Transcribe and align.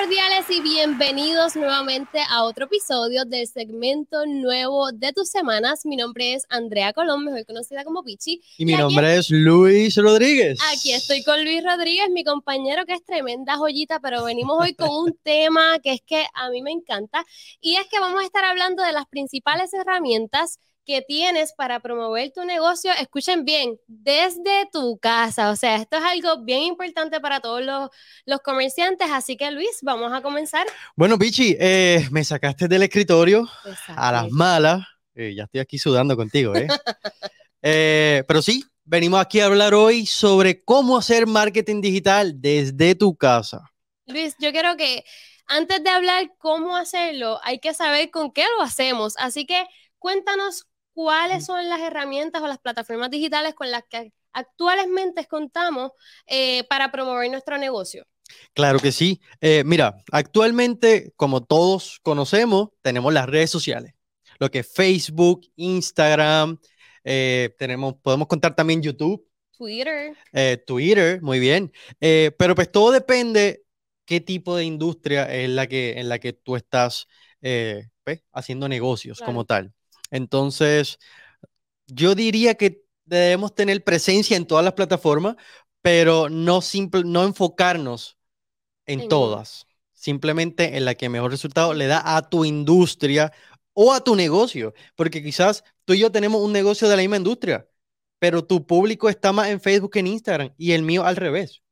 cordiales 0.00 0.46
y 0.48 0.62
bienvenidos 0.62 1.56
nuevamente 1.56 2.20
a 2.30 2.44
otro 2.44 2.64
episodio 2.64 3.26
del 3.26 3.46
segmento 3.46 4.24
nuevo 4.24 4.92
de 4.92 5.12
tus 5.12 5.28
semanas. 5.28 5.84
Mi 5.84 5.96
nombre 5.96 6.32
es 6.32 6.46
Andrea 6.48 6.94
Colón, 6.94 7.24
mejor 7.24 7.44
conocida 7.44 7.84
como 7.84 8.02
Pichi. 8.02 8.40
Y, 8.56 8.64
mi 8.64 8.76
nombre 8.76 9.16
es 9.16 9.30
Luis 9.30 9.96
Rodríguez. 9.96 10.58
Aquí 10.72 10.92
estoy 10.92 11.22
con 11.22 11.44
Luis 11.44 11.62
Rodríguez, 11.62 12.08
mi 12.08 12.24
compañero 12.24 12.86
que 12.86 12.94
es 12.94 13.04
tremenda 13.04 13.58
joyita, 13.58 14.00
pero 14.00 14.24
venimos 14.24 14.56
hoy 14.58 14.74
con 14.74 14.88
un 14.88 15.18
tema 15.22 15.78
que 15.80 15.92
es 15.92 16.00
que 16.00 16.24
a 16.32 16.48
mí 16.48 16.62
me 16.62 16.70
encanta 16.70 17.26
y 17.60 17.76
es 17.76 17.86
que 17.88 18.00
vamos 18.00 18.22
a 18.22 18.24
estar 18.24 18.44
hablando 18.44 18.82
de 18.82 18.92
las 18.92 19.06
principales 19.06 19.74
herramientas 19.74 20.58
que 20.90 21.02
tienes 21.02 21.52
para 21.52 21.78
promover 21.78 22.32
tu 22.32 22.44
negocio, 22.44 22.90
escuchen 23.00 23.44
bien, 23.44 23.78
desde 23.86 24.68
tu 24.72 24.98
casa. 24.98 25.50
O 25.50 25.56
sea, 25.56 25.76
esto 25.76 25.98
es 25.98 26.02
algo 26.02 26.42
bien 26.42 26.62
importante 26.62 27.20
para 27.20 27.38
todos 27.38 27.62
los, 27.62 28.40
comerciantes. 28.42 29.08
Así 29.12 29.36
que 29.36 29.52
Luis, 29.52 29.78
vamos 29.82 30.12
a 30.12 30.20
comenzar. 30.20 30.66
Bueno, 30.96 31.16
Pichi, 31.16 31.56
eh, 31.60 32.08
me 32.10 32.24
sacaste 32.24 32.66
del 32.66 32.82
escritorio 32.82 33.48
a 33.88 34.10
las 34.10 34.30
malas. 34.30 34.84
Eh, 35.14 35.34
ya 35.36 35.44
estoy 35.44 35.60
aquí 35.60 35.78
sudando 35.78 36.16
contigo, 36.16 36.56
¿eh? 36.56 36.66
¿eh? 37.62 38.24
Pero 38.26 38.42
sí, 38.42 38.64
venimos 38.84 39.20
aquí 39.20 39.38
a 39.38 39.46
hablar 39.46 39.74
hoy 39.74 40.06
sobre 40.06 40.64
cómo 40.64 40.98
hacer 40.98 41.28
marketing 41.28 41.80
digital 41.80 42.40
desde 42.40 42.96
tu 42.96 43.14
casa. 43.14 43.70
Luis, 44.06 44.34
yo 44.40 44.50
quiero 44.50 44.76
que 44.76 45.04
antes 45.46 45.84
de 45.84 45.90
hablar 45.90 46.32
cómo 46.38 46.76
hacerlo, 46.76 47.38
hay 47.44 47.60
que 47.60 47.74
saber 47.74 48.10
con 48.10 48.32
qué 48.32 48.44
lo 48.56 48.62
hacemos. 48.64 49.14
Así 49.18 49.46
que 49.46 49.66
cuéntanos 49.98 50.66
cuáles 50.92 51.46
son 51.46 51.68
las 51.68 51.80
herramientas 51.80 52.42
o 52.42 52.46
las 52.46 52.58
plataformas 52.58 53.10
digitales 53.10 53.54
con 53.54 53.70
las 53.70 53.84
que 53.88 54.12
actualmente 54.32 55.26
contamos 55.26 55.92
eh, 56.26 56.64
para 56.64 56.90
promover 56.90 57.30
nuestro 57.30 57.58
negocio. 57.58 58.06
Claro 58.54 58.78
que 58.78 58.92
sí. 58.92 59.20
Eh, 59.40 59.64
mira, 59.64 59.96
actualmente, 60.12 61.12
como 61.16 61.42
todos 61.42 61.98
conocemos, 62.02 62.68
tenemos 62.80 63.12
las 63.12 63.28
redes 63.28 63.50
sociales, 63.50 63.94
lo 64.38 64.50
que 64.50 64.60
es 64.60 64.72
Facebook, 64.72 65.42
Instagram, 65.56 66.58
eh, 67.02 67.54
tenemos, 67.58 67.94
podemos 68.02 68.28
contar 68.28 68.54
también 68.54 68.82
YouTube. 68.82 69.26
Twitter. 69.56 70.16
Twitter, 70.66 71.20
muy 71.20 71.38
bien. 71.38 71.70
pero 71.98 72.54
pues 72.54 72.72
todo 72.72 72.92
depende 72.92 73.62
qué 74.06 74.20
tipo 74.20 74.56
de 74.56 74.64
industria 74.64 75.24
es 75.24 75.50
la 75.50 75.66
que, 75.66 75.98
en 75.98 76.08
la 76.08 76.18
que 76.18 76.32
tú 76.32 76.56
estás 76.56 77.06
pues, 77.40 78.22
haciendo 78.32 78.68
negocios 78.68 79.20
como 79.20 79.44
tal. 79.44 79.74
Entonces, 80.10 80.98
yo 81.86 82.14
diría 82.14 82.54
que 82.54 82.84
debemos 83.04 83.54
tener 83.54 83.82
presencia 83.82 84.36
en 84.36 84.46
todas 84.46 84.64
las 84.64 84.74
plataformas, 84.74 85.36
pero 85.82 86.28
no, 86.28 86.60
no 87.04 87.24
enfocarnos 87.24 88.18
en, 88.86 89.08
todas, 89.08 89.66
simplemente 89.92 90.76
en 90.76 90.84
la 90.84 90.94
que 90.94 91.08
mejor 91.08 91.30
resultado 91.30 91.74
le 91.74 91.86
da 91.86 92.16
a 92.16 92.28
tu 92.28 92.44
industria 92.44 93.32
o 93.72 93.92
a 93.92 94.02
tu 94.02 94.16
negocio, 94.16 94.74
porque 94.96 95.22
quizás 95.22 95.64
tú 95.84 95.94
y 95.94 96.00
yo 96.00 96.12
tenemos 96.12 96.42
un 96.42 96.52
negocio 96.52 96.88
de 96.88 96.96
la 96.96 97.02
misma 97.02 97.16
industria, 97.16 97.68
pero 98.18 98.44
tu 98.44 98.66
público 98.66 99.08
está 99.08 99.32
más 99.32 99.48
en 99.48 99.60
Facebook 99.60 99.92
que 99.92 100.00
en 100.00 100.08
Instagram 100.08 100.52
y 100.56 100.72
el 100.72 100.82
mío 100.82 101.04
al 101.04 101.16
revés. 101.16 101.62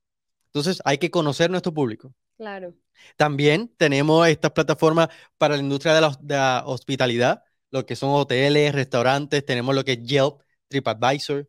Entonces 0.46 0.80
hay 0.84 0.98
que 0.98 1.10
conocer 1.10 1.50
nuestro 1.50 1.74
público. 1.74 2.14
Claro. 2.36 2.74
También 3.16 3.72
tenemos 3.76 4.26
estas 4.28 4.52
plataformas 4.52 5.08
para 5.36 5.56
la 5.56 5.62
industria 5.62 5.94
de 5.94 6.00
la 6.34 6.62
hospitalidad, 6.66 7.42
lo 7.70 7.86
que 7.86 7.96
son 7.96 8.10
hoteles, 8.10 8.74
restaurantes, 8.74 9.44
tenemos 9.44 9.74
lo 9.74 9.84
que 9.84 9.92
es 9.92 10.02
Yelp, 10.02 10.40
TripAdvisor, 10.68 11.48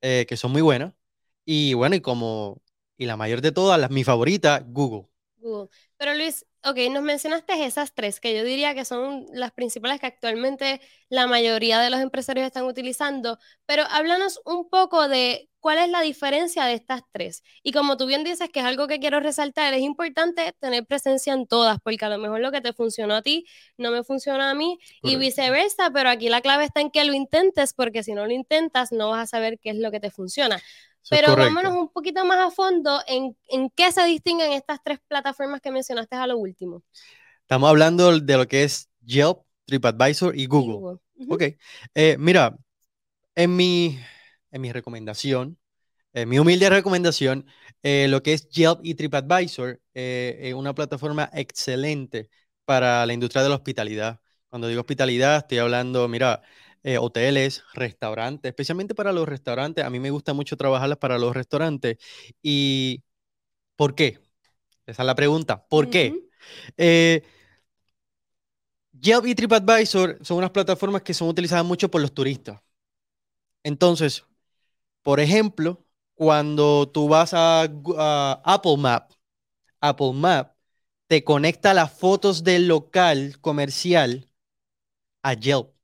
eh, 0.00 0.26
que 0.28 0.36
son 0.36 0.52
muy 0.52 0.62
buenas. 0.62 0.94
Y 1.44 1.74
bueno, 1.74 1.96
y 1.96 2.00
como, 2.00 2.62
y 2.96 3.06
la 3.06 3.16
mayor 3.16 3.40
de 3.40 3.52
todas, 3.52 3.78
las, 3.80 3.90
mi 3.90 4.04
favorita, 4.04 4.64
Google. 4.66 5.08
Google. 5.38 5.68
Pero 5.96 6.14
Luis, 6.14 6.46
ok, 6.66 6.78
nos 6.90 7.02
mencionaste 7.02 7.64
esas 7.64 7.94
tres, 7.94 8.20
que 8.20 8.36
yo 8.36 8.42
diría 8.42 8.74
que 8.74 8.84
son 8.84 9.26
las 9.32 9.52
principales 9.52 10.00
que 10.00 10.06
actualmente 10.06 10.80
la 11.08 11.28
mayoría 11.28 11.78
de 11.78 11.90
los 11.90 12.00
empresarios 12.00 12.44
están 12.44 12.64
utilizando, 12.64 13.38
pero 13.66 13.84
háblanos 13.88 14.40
un 14.44 14.68
poco 14.68 15.08
de 15.08 15.48
cuál 15.60 15.78
es 15.78 15.88
la 15.88 16.00
diferencia 16.00 16.64
de 16.64 16.74
estas 16.74 17.02
tres. 17.12 17.44
Y 17.62 17.70
como 17.72 17.96
tú 17.96 18.06
bien 18.06 18.24
dices, 18.24 18.50
que 18.50 18.60
es 18.60 18.66
algo 18.66 18.88
que 18.88 18.98
quiero 18.98 19.20
resaltar, 19.20 19.74
es 19.74 19.82
importante 19.82 20.54
tener 20.58 20.84
presencia 20.86 21.32
en 21.34 21.46
todas, 21.46 21.78
porque 21.82 22.04
a 22.04 22.08
lo 22.08 22.18
mejor 22.18 22.40
lo 22.40 22.50
que 22.50 22.60
te 22.60 22.72
funcionó 22.72 23.14
a 23.14 23.22
ti 23.22 23.46
no 23.76 23.92
me 23.92 24.02
funciona 24.02 24.50
a 24.50 24.54
mí 24.54 24.78
y 25.02 25.16
viceversa, 25.16 25.90
pero 25.92 26.08
aquí 26.08 26.28
la 26.28 26.40
clave 26.40 26.64
está 26.64 26.80
en 26.80 26.90
que 26.90 27.04
lo 27.04 27.14
intentes, 27.14 27.74
porque 27.74 28.02
si 28.02 28.12
no 28.12 28.26
lo 28.26 28.32
intentas, 28.32 28.90
no 28.90 29.10
vas 29.10 29.22
a 29.22 29.26
saber 29.26 29.60
qué 29.60 29.70
es 29.70 29.76
lo 29.76 29.92
que 29.92 30.00
te 30.00 30.10
funciona. 30.10 30.60
Pero 31.08 31.36
vámonos 31.36 31.74
un 31.74 31.88
poquito 31.88 32.24
más 32.24 32.38
a 32.38 32.50
fondo 32.50 33.00
en, 33.06 33.36
en, 33.48 33.70
qué 33.70 33.92
se 33.92 34.04
distinguen 34.04 34.52
estas 34.52 34.82
tres 34.82 34.98
plataformas 35.06 35.60
que 35.60 35.70
mencionaste 35.70 36.16
a 36.16 36.26
lo 36.26 36.36
último. 36.36 36.55
Estamos 37.42 37.70
hablando 37.70 38.18
de 38.18 38.36
lo 38.36 38.46
que 38.48 38.64
es 38.64 38.90
Yelp, 39.04 39.38
TripAdvisor 39.66 40.36
y 40.36 40.46
Google. 40.46 40.98
Ok. 41.28 41.42
Eh, 41.94 42.16
mira, 42.18 42.56
en 43.34 43.54
mi, 43.54 43.98
en 44.50 44.60
mi 44.62 44.72
recomendación, 44.72 45.58
en 46.12 46.28
mi 46.28 46.38
humilde 46.38 46.70
recomendación, 46.70 47.46
eh, 47.82 48.08
lo 48.08 48.22
que 48.22 48.32
es 48.32 48.48
Yelp 48.48 48.80
y 48.82 48.94
TripAdvisor 48.94 49.80
eh, 49.94 50.38
es 50.40 50.54
una 50.54 50.74
plataforma 50.74 51.30
excelente 51.32 52.30
para 52.64 53.06
la 53.06 53.12
industria 53.12 53.42
de 53.42 53.50
la 53.50 53.56
hospitalidad. 53.56 54.20
Cuando 54.48 54.68
digo 54.68 54.80
hospitalidad, 54.80 55.38
estoy 55.38 55.58
hablando, 55.58 56.08
mira, 56.08 56.42
eh, 56.82 56.98
hoteles, 56.98 57.64
restaurantes, 57.74 58.48
especialmente 58.48 58.94
para 58.94 59.12
los 59.12 59.28
restaurantes. 59.28 59.84
A 59.84 59.90
mí 59.90 60.00
me 60.00 60.10
gusta 60.10 60.32
mucho 60.32 60.56
trabajarlas 60.56 60.98
para 60.98 61.18
los 61.18 61.34
restaurantes. 61.34 61.98
¿Y 62.42 63.02
por 63.76 63.94
qué? 63.94 64.20
Esa 64.86 65.02
es 65.02 65.06
la 65.06 65.14
pregunta. 65.14 65.66
¿Por 65.68 65.90
qué? 65.90 66.14
Eh, 66.76 67.22
Yelp 69.00 69.26
y 69.26 69.34
TripAdvisor 69.34 70.18
son 70.22 70.38
unas 70.38 70.50
plataformas 70.50 71.02
que 71.02 71.14
son 71.14 71.28
utilizadas 71.28 71.64
mucho 71.64 71.88
por 71.90 72.00
los 72.00 72.12
turistas. 72.12 72.60
Entonces, 73.62 74.24
por 75.02 75.20
ejemplo, 75.20 75.84
cuando 76.14 76.88
tú 76.90 77.08
vas 77.08 77.34
a, 77.34 77.64
a 77.64 78.42
Apple 78.44 78.76
Map, 78.78 79.12
Apple 79.80 80.12
Map 80.14 80.56
te 81.08 81.24
conecta 81.24 81.74
las 81.74 81.92
fotos 81.92 82.44
del 82.44 82.68
local 82.68 83.38
comercial 83.42 84.30
a 85.22 85.34
Yelp. 85.34 85.75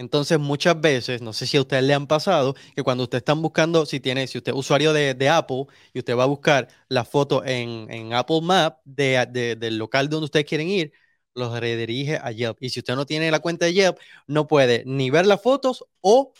Entonces, 0.00 0.38
muchas 0.38 0.80
veces, 0.80 1.20
no 1.20 1.34
sé 1.34 1.46
si 1.46 1.58
a 1.58 1.60
ustedes 1.60 1.82
le 1.82 1.92
han 1.92 2.06
pasado, 2.06 2.54
que 2.74 2.82
cuando 2.82 3.04
ustedes 3.04 3.20
están 3.20 3.42
buscando, 3.42 3.84
si 3.84 4.00
tiene, 4.00 4.26
si 4.28 4.38
usted 4.38 4.52
es 4.52 4.58
usuario 4.58 4.94
de, 4.94 5.28
Apple 5.28 5.66
y 5.92 5.98
usted 5.98 6.16
va 6.16 6.22
a 6.22 6.26
buscar 6.26 6.68
la 6.88 7.04
foto 7.04 7.44
en, 7.44 8.10
Apple 8.14 8.40
Map 8.40 8.78
del 8.86 9.76
local 9.76 10.08
donde 10.08 10.24
ustedes 10.24 10.46
quieren 10.46 10.68
ir, 10.68 10.92
los 11.34 11.52
redirige 11.60 12.16
a 12.16 12.32
Yelp. 12.32 12.56
Y 12.62 12.70
si 12.70 12.80
usted 12.80 12.96
no 12.96 13.04
tiene 13.04 13.30
la 13.30 13.40
cuenta 13.40 13.66
de 13.66 13.74
Yelp, 13.74 13.98
no 14.26 14.46
puede 14.46 14.84
ni 14.86 15.10
ver 15.10 15.26
las 15.26 15.42
fotos 15.42 15.84
o 16.00 16.32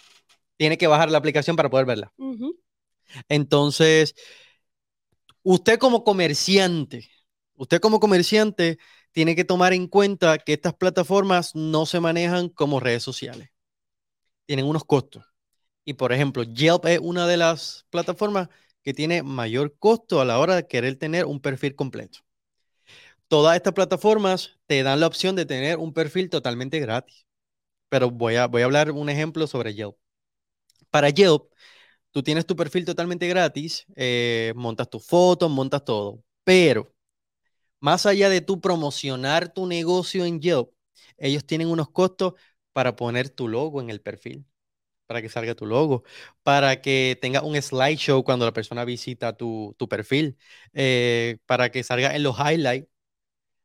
tiene 0.56 0.78
que 0.78 0.86
bajar 0.86 1.10
la 1.10 1.18
aplicación 1.18 1.54
para 1.54 1.68
poder 1.68 1.84
verla. 1.84 2.14
Entonces, 3.28 4.14
usted 5.42 5.78
como 5.78 6.02
comerciante, 6.02 7.10
usted 7.56 7.78
como 7.78 8.00
comerciante 8.00 8.78
tiene 9.12 9.36
que 9.36 9.44
tomar 9.44 9.72
en 9.72 9.88
cuenta 9.88 10.38
que 10.38 10.52
estas 10.52 10.74
plataformas 10.74 11.54
no 11.54 11.86
se 11.86 12.00
manejan 12.00 12.48
como 12.48 12.80
redes 12.80 13.02
sociales. 13.02 13.50
Tienen 14.46 14.66
unos 14.66 14.84
costos. 14.84 15.24
Y 15.84 15.94
por 15.94 16.12
ejemplo, 16.12 16.42
Yelp 16.42 16.86
es 16.86 17.00
una 17.00 17.26
de 17.26 17.36
las 17.36 17.86
plataformas 17.90 18.48
que 18.82 18.94
tiene 18.94 19.22
mayor 19.22 19.76
costo 19.78 20.20
a 20.20 20.24
la 20.24 20.38
hora 20.38 20.56
de 20.56 20.66
querer 20.66 20.96
tener 20.96 21.26
un 21.26 21.40
perfil 21.40 21.74
completo. 21.74 22.20
Todas 23.28 23.56
estas 23.56 23.74
plataformas 23.74 24.58
te 24.66 24.82
dan 24.82 25.00
la 25.00 25.06
opción 25.06 25.36
de 25.36 25.46
tener 25.46 25.78
un 25.78 25.92
perfil 25.92 26.30
totalmente 26.30 26.80
gratis. 26.80 27.26
Pero 27.88 28.10
voy 28.10 28.36
a, 28.36 28.46
voy 28.46 28.62
a 28.62 28.66
hablar 28.66 28.92
un 28.92 29.08
ejemplo 29.08 29.46
sobre 29.46 29.74
Yelp. 29.74 29.96
Para 30.90 31.10
Yelp, 31.10 31.44
tú 32.12 32.22
tienes 32.22 32.46
tu 32.46 32.56
perfil 32.56 32.84
totalmente 32.84 33.28
gratis, 33.28 33.86
eh, 33.96 34.52
montas 34.56 34.90
tus 34.90 35.06
fotos, 35.06 35.50
montas 35.50 35.84
todo. 35.84 36.22
Pero 36.44 36.92
más 37.80 38.06
allá 38.06 38.28
de 38.28 38.40
tú 38.40 38.60
promocionar 38.60 39.52
tu 39.52 39.66
negocio 39.66 40.24
en 40.24 40.40
Yelp, 40.40 40.70
ellos 41.18 41.44
tienen 41.46 41.68
unos 41.68 41.90
costos 41.90 42.34
para 42.72 42.96
poner 42.96 43.30
tu 43.30 43.48
logo 43.48 43.80
en 43.80 43.90
el 43.90 44.00
perfil, 44.00 44.46
para 45.06 45.22
que 45.22 45.28
salga 45.28 45.54
tu 45.54 45.66
logo, 45.66 46.04
para 46.42 46.80
que 46.82 47.18
tenga 47.20 47.42
un 47.42 47.60
slideshow 47.60 48.22
cuando 48.24 48.44
la 48.46 48.52
persona 48.52 48.84
visita 48.84 49.36
tu, 49.36 49.74
perfil, 49.88 50.36
eh, 50.72 51.38
para 51.46 51.70
que 51.70 51.82
salga 51.82 52.14
en 52.14 52.22
los 52.22 52.36
highlights. 52.38 52.88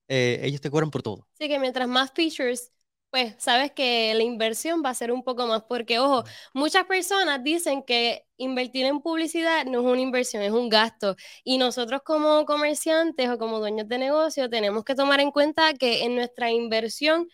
Eh, 0.07 0.39
ellos 0.43 0.61
te 0.61 0.69
cobran 0.69 0.91
por 0.91 1.01
todo. 1.03 1.27
Sí, 1.33 1.47
que 1.47 1.59
mientras 1.59 1.87
más 1.87 2.11
features 2.13 2.71
pues 3.15 3.33
sabes 3.37 3.71
que 3.71 4.13
la 4.13 4.23
inversión 4.23 4.83
va 4.83 4.89
a 4.89 4.93
ser 4.93 5.09
un 5.13 5.23
poco 5.23 5.47
más, 5.47 5.63
porque 5.69 5.99
ojo, 5.99 6.25
muchas 6.53 6.83
personas 6.83 7.41
dicen 7.41 7.81
que 7.81 8.25
invertir 8.35 8.85
en 8.85 8.99
publicidad 8.99 9.63
no 9.65 9.79
es 9.79 9.85
una 9.85 10.01
inversión, 10.01 10.43
es 10.43 10.51
un 10.51 10.67
gasto. 10.67 11.15
Y 11.45 11.57
nosotros 11.57 12.01
como 12.03 12.43
comerciantes 12.45 13.29
o 13.29 13.37
como 13.37 13.59
dueños 13.59 13.87
de 13.87 13.99
negocio 13.99 14.49
tenemos 14.49 14.83
que 14.83 14.95
tomar 14.95 15.21
en 15.21 15.31
cuenta 15.31 15.73
que 15.75 16.03
en 16.03 16.15
nuestra 16.15 16.51
inversión 16.51 17.29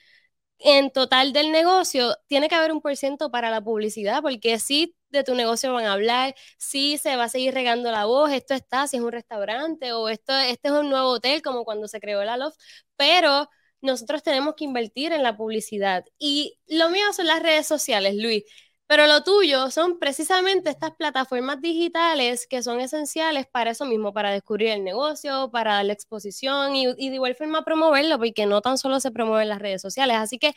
en 0.59 0.91
total 0.91 1.33
del 1.33 1.51
negocio 1.51 2.15
tiene 2.27 2.49
que 2.49 2.55
haber 2.55 2.71
un 2.71 2.81
por 2.81 2.95
ciento 2.97 3.31
para 3.31 3.49
la 3.51 3.61
publicidad, 3.61 4.21
porque 4.21 4.59
sí 4.59 4.95
de 5.09 5.23
tu 5.23 5.35
negocio 5.35 5.73
van 5.73 5.85
a 5.85 5.93
hablar, 5.93 6.35
si 6.57 6.97
se 6.99 7.15
va 7.17 7.25
a 7.25 7.29
seguir 7.29 7.53
regando 7.55 7.91
la 7.91 8.05
voz, 8.05 8.31
esto 8.31 8.53
está, 8.53 8.87
si 8.87 8.97
es 8.97 9.03
un 9.03 9.11
restaurante 9.11 9.93
o 9.93 10.09
esto, 10.09 10.33
este 10.37 10.69
es 10.69 10.73
un 10.73 10.89
nuevo 10.89 11.09
hotel 11.09 11.41
como 11.41 11.65
cuando 11.65 11.87
se 11.87 11.99
creó 11.99 12.23
la 12.23 12.37
Loft, 12.37 12.57
pero 12.97 13.49
nosotros 13.81 14.23
tenemos 14.23 14.55
que 14.55 14.65
invertir 14.65 15.11
en 15.13 15.23
la 15.23 15.35
publicidad. 15.37 16.05
Y 16.19 16.59
lo 16.67 16.89
mío 16.89 17.05
son 17.13 17.27
las 17.27 17.41
redes 17.41 17.67
sociales, 17.67 18.15
Luis. 18.15 18.43
Pero 18.87 19.07
lo 19.07 19.23
tuyo 19.23 19.71
son 19.71 19.99
precisamente 19.99 20.69
estas 20.69 20.91
plataformas 20.91 21.61
digitales 21.61 22.45
que 22.45 22.61
son 22.61 22.81
esenciales 22.81 23.47
para 23.47 23.71
eso 23.71 23.85
mismo, 23.85 24.13
para 24.13 24.31
descubrir 24.31 24.69
el 24.69 24.83
negocio, 24.83 25.49
para 25.49 25.81
la 25.83 25.93
exposición 25.93 26.75
y, 26.75 26.87
y 26.97 27.09
de 27.09 27.15
igual 27.15 27.35
forma 27.35 27.63
promoverlo, 27.63 28.17
porque 28.19 28.45
no 28.45 28.61
tan 28.61 28.77
solo 28.77 28.99
se 28.99 29.11
promueven 29.11 29.47
las 29.47 29.59
redes 29.59 29.81
sociales. 29.81 30.17
Así 30.17 30.37
que 30.39 30.53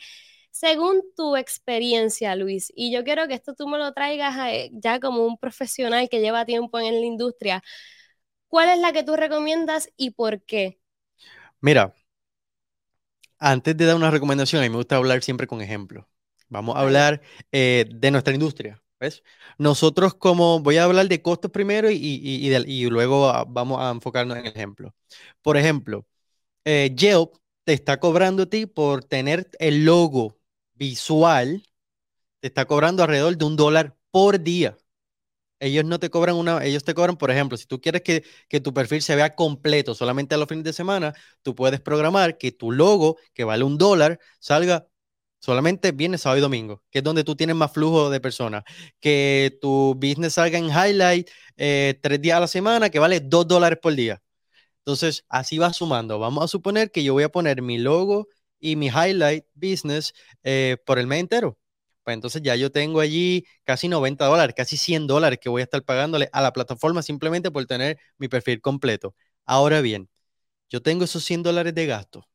según 0.51 1.01
tu 1.15 1.35
experiencia, 1.37 2.35
Luis, 2.35 2.71
y 2.75 2.91
yo 2.91 3.03
quiero 3.03 3.27
que 3.27 3.33
esto 3.35 3.55
tú 3.55 3.67
me 3.67 3.77
lo 3.77 3.93
traigas 3.93 4.35
eh, 4.49 4.69
ya 4.73 4.99
como 4.99 5.25
un 5.25 5.37
profesional 5.37 6.09
que 6.09 6.21
lleva 6.21 6.45
tiempo 6.45 6.79
en 6.79 6.93
la 7.01 7.05
industria, 7.05 7.63
¿cuál 8.47 8.69
es 8.69 8.79
la 8.79 8.93
que 8.93 9.03
tú 9.03 9.15
recomiendas 9.15 9.89
y 9.97 10.11
por 10.11 10.43
qué? 10.43 10.79
Mira, 11.61 11.93
antes 13.39 13.75
de 13.77 13.85
dar 13.85 13.95
una 13.95 14.11
recomendación, 14.11 14.61
a 14.61 14.65
mí 14.65 14.69
me 14.69 14.77
gusta 14.77 14.97
hablar 14.97 15.23
siempre 15.23 15.47
con 15.47 15.61
ejemplos. 15.61 16.05
Vamos 16.49 16.75
a 16.75 16.81
hablar 16.81 17.21
eh, 17.51 17.85
de 17.93 18.11
nuestra 18.11 18.33
industria. 18.33 18.81
¿Ves? 18.99 19.23
Nosotros 19.57 20.15
como, 20.15 20.61
voy 20.61 20.77
a 20.77 20.85
hablar 20.85 21.07
de 21.09 21.21
costos 21.21 21.51
primero 21.51 21.91
y, 21.91 21.97
y, 21.97 22.89
luego 22.89 23.31
vamos 23.47 23.81
a 23.81 23.91
enfocarnos 23.91 24.37
en 24.37 24.45
el 24.45 24.51
ejemplo. 24.53 24.95
Por 25.41 25.57
ejemplo, 25.57 26.05
eh, 26.65 26.93
Yelp 26.95 27.35
te 27.65 27.73
está 27.73 27.99
cobrando 27.99 28.43
a 28.43 28.45
ti 28.47 28.65
por 28.67 29.03
tener 29.03 29.49
el 29.59 29.85
logo 29.85 30.37
visual 30.75 31.63
te 32.45 32.49
está 32.49 32.65
cobrando 32.65 33.01
alrededor 33.01 33.37
de 33.37 33.45
un 33.45 33.55
dólar 33.55 33.97
por 34.11 34.39
día. 34.39 34.77
Ellos 35.65 35.85
no 35.85 35.99
te 35.99 36.09
cobran 36.09 36.35
una, 36.35 36.63
ellos 36.63 36.83
te 36.83 36.93
cobran, 36.93 37.17
por 37.17 37.31
ejemplo, 37.31 37.57
si 37.57 37.65
tú 37.65 37.81
quieres 37.81 38.01
que, 38.03 38.23
que, 38.47 38.59
tu 38.59 38.73
perfil 38.73 39.01
se 39.01 39.15
vea 39.15 39.35
completo 39.35 39.95
solamente 39.95 40.35
a 40.35 40.37
los 40.37 40.47
fines 40.47 40.63
de 40.63 40.73
semana, 40.73 41.13
tú 41.41 41.55
puedes 41.55 41.81
programar 41.81 42.37
que 42.37 42.51
tu 42.51 42.71
logo, 42.71 43.17
que 43.33 43.43
vale 43.43 43.63
un 43.63 43.77
dólar, 43.77 44.19
salga 44.39 44.87
solamente 45.39 45.91
viernes, 45.91 46.21
sábado 46.21 46.39
y 46.39 46.41
domingo, 46.41 46.83
que 46.91 46.99
es 46.99 47.03
donde 47.03 47.23
tú 47.23 47.35
tienes 47.35 47.55
más 47.55 47.71
flujo 47.71 48.09
de 48.09 48.19
personas. 48.19 48.63
Que 48.99 49.57
tu 49.61 49.95
business 49.95 50.33
salga 50.33 50.57
en 50.57 50.65
highlight 50.65 51.29
eh, 51.57 51.99
tres 52.01 52.21
días 52.21 52.37
a 52.37 52.41
la 52.41 52.47
semana, 52.47 52.89
que 52.89 52.99
vale 52.99 53.19
dos 53.19 53.47
dólares 53.47 53.79
por 53.81 53.93
día. 53.95 54.21
Entonces, 54.79 55.25
así 55.29 55.57
va 55.57 55.73
sumando. 55.73 56.19
Vamos 56.19 56.43
a 56.43 56.47
suponer 56.47 56.91
que 56.91 57.03
yo 57.03 57.13
voy 57.13 57.23
a 57.23 57.29
poner 57.29 57.61
mi 57.61 57.77
logo 57.79 58.27
y 58.59 58.75
mi 58.75 58.87
highlight 58.87 59.45
business 59.55 60.13
eh, 60.43 60.77
por 60.85 60.99
el 60.99 61.07
mes 61.07 61.21
entero. 61.21 61.57
Pues 62.05 62.15
entonces 62.15 62.43
ya 62.43 62.55
yo 62.55 62.71
tengo 62.71 63.01
allí 63.01 63.45
casi 63.65 63.89
90 63.89 64.27
dólares, 64.27 64.55
casi 64.55 64.77
100 64.77 65.07
dólares 65.07 65.39
que 65.41 65.49
voy 65.49 65.61
a 65.61 65.65
estar 65.65 65.83
pagándole 65.83 66.29
a 66.33 66.41
la 66.41 66.53
plataforma 66.53 67.01
simplemente 67.01 67.51
por 67.51 67.65
tener 67.65 67.97
mi 68.19 68.27
perfil 68.29 68.61
completo. 68.61 69.15
Ahora 69.45 69.81
bien, 69.81 70.07
yo 70.69 70.81
tengo 70.81 71.05
esos 71.05 71.23
100 71.25 71.43
dólares 71.43 71.75
de 71.75 71.87
gasto. 71.87 72.27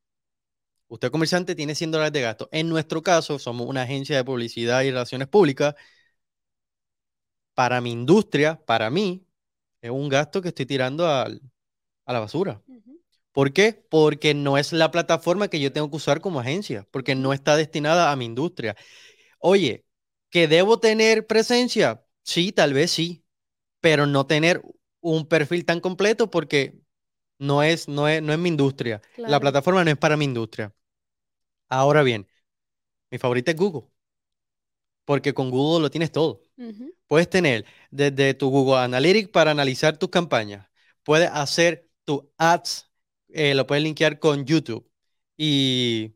Usted 0.88 1.10
comerciante 1.10 1.54
tiene 1.54 1.74
100 1.74 1.92
dólares 1.92 2.12
de 2.12 2.22
gasto. 2.22 2.48
En 2.52 2.68
nuestro 2.68 3.02
caso, 3.02 3.38
somos 3.38 3.66
una 3.68 3.82
agencia 3.82 4.16
de 4.16 4.24
publicidad 4.24 4.82
y 4.82 4.90
relaciones 4.90 5.28
públicas. 5.28 5.74
Para 7.54 7.80
mi 7.80 7.92
industria, 7.92 8.60
para 8.66 8.90
mí, 8.90 9.26
es 9.82 9.90
un 9.90 10.08
gasto 10.08 10.42
que 10.42 10.48
estoy 10.48 10.66
tirando 10.66 11.06
a 11.08 11.28
la 11.28 12.20
basura. 12.20 12.62
¿Por 13.32 13.52
qué? 13.52 13.74
Porque 13.90 14.34
no 14.34 14.58
es 14.58 14.72
la 14.72 14.90
plataforma 14.90 15.48
que 15.48 15.60
yo 15.60 15.72
tengo 15.72 15.90
que 15.90 15.96
usar 15.96 16.20
como 16.20 16.40
agencia, 16.40 16.86
porque 16.90 17.14
no 17.14 17.32
está 17.32 17.56
destinada 17.56 18.12
a 18.12 18.16
mi 18.16 18.24
industria. 18.26 18.76
Oye, 19.40 19.86
¿que 20.30 20.48
debo 20.48 20.80
tener 20.80 21.28
presencia? 21.28 22.04
Sí, 22.24 22.52
tal 22.52 22.74
vez 22.74 22.92
sí, 22.92 23.24
pero 23.80 24.06
no 24.06 24.26
tener 24.26 24.62
un 25.00 25.26
perfil 25.28 25.64
tan 25.66 25.80
completo 25.80 26.30
porque 26.30 26.80
no 27.38 27.62
es, 27.62 27.88
no 27.88 28.08
es, 28.08 28.22
no 28.22 28.32
es 28.32 28.38
mi 28.38 28.50
industria. 28.50 29.02
La 29.26 29.40
plataforma 29.40 29.84
no 29.84 29.90
es 29.92 29.98
para 29.98 30.16
mi 30.18 30.26
industria. 30.26 30.74
Ahora 31.68 32.02
bien, 32.04 32.28
mi 33.10 33.18
favorita 33.18 33.52
es 33.52 33.58
Google, 33.58 33.88
porque 35.04 35.34
con 35.34 35.50
Google 35.50 35.82
lo 35.82 35.90
tienes 35.90 36.12
todo. 36.12 36.42
Puedes 37.08 37.30
tener 37.30 37.66
desde 37.90 38.34
tu 38.34 38.50
Google 38.50 38.78
Analytics 38.80 39.30
para 39.30 39.50
analizar 39.52 39.98
tus 39.98 40.10
campañas, 40.10 40.68
puedes 41.04 41.30
hacer 41.32 41.88
tu 42.04 42.32
ads 42.38 42.90
eh, 43.30 43.54
lo 43.54 43.66
puedes 43.66 43.84
linkear 43.84 44.18
con 44.20 44.44
YouTube. 44.46 44.90
Y 45.36 46.14